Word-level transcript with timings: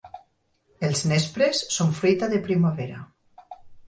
Els 0.87 1.03
nespres 1.11 1.59
són 1.75 1.93
fruita 1.99 2.31
de 2.31 2.39
primavera. 2.47 3.03